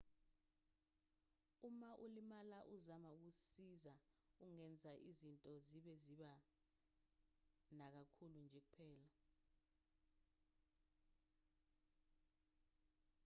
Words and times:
uma 1.69 1.89
ulimala 2.03 2.57
uzama 2.75 3.09
ukusiza 3.17 3.93
ungenza 4.45 4.91
izinto 5.09 5.51
zibe 5.67 5.93
zibi 6.03 6.29
nakakhulu 7.77 8.37
nje 8.45 8.59
kuphela 8.65 9.11